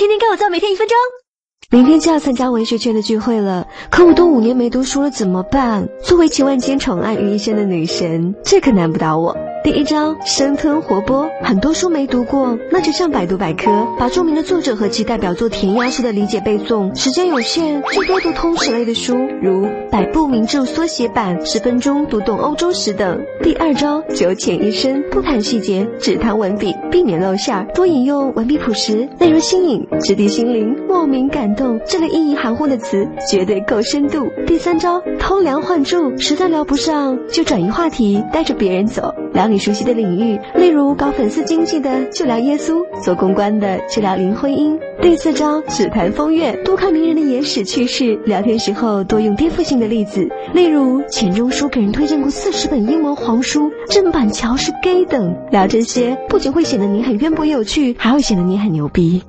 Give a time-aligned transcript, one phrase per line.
[0.00, 0.96] 天天跟我做，每天一分钟。
[1.70, 5.86] 明天就要参加文学圈的聚会了，可我都五年没读书了，怎么办？
[6.02, 9.36] 作为集万千宠爱于一身的女神，这可难不倒我。
[9.62, 11.28] 第一招，生吞活剥。
[11.42, 16.98] 很多书没读过，那就上百度百科，把著名的作者和其代表作填鸭式的理解背诵。
[16.98, 23.20] 时间有限，最多读通史类的书，如《百部名著缩写版》《十分钟读懂欧洲史》等。
[23.42, 34.26] 第二招，九浅一深，不谈细节，只谈文笔，避免露馅，多引用文笔朴实、内容新颖、直抵心灵、莫名感动这类意义含糊的词，绝对够深度。
[34.46, 39.14] 第三招，偷梁换柱，实在聊不上就转移话题，带着别人走。
[39.32, 44.78] 聊你熟悉的领域，例如搞粉丝经济的就聊耶稣，做公关的就聊林徽因。
[45.02, 55.34] 第四招，只谈风月，多看名人的野史趣事，聊天时候多用颠覆性的例子，例如钱钟书给人推荐过四十本阴谋黄书，郑板桥是 gay 等。
[55.50, 59.22] 聊这些不仅会显得你很渊博有趣，还会显得你很牛逼。